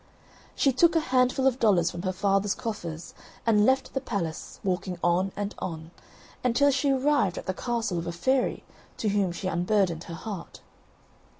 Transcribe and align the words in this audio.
She 0.55 0.73
took 0.73 0.95
a 0.95 0.99
handful 1.13 1.45
of 1.45 1.59
dollars 1.59 1.91
from 1.91 2.01
her 2.01 2.11
father's 2.11 2.55
coffers 2.55 3.13
and 3.45 3.67
left 3.67 3.93
the 3.93 4.01
palace, 4.01 4.59
walking 4.63 4.97
on 5.03 5.31
and 5.35 5.53
on, 5.59 5.91
until 6.43 6.71
she 6.71 6.89
arrived 6.89 7.37
at 7.37 7.45
the 7.45 7.53
castle 7.53 7.99
of 7.99 8.07
a 8.07 8.11
fairy, 8.11 8.63
to 8.97 9.09
whom 9.09 9.31
she 9.31 9.45
unburdened 9.47 10.05
her 10.05 10.15
heart. 10.15 10.61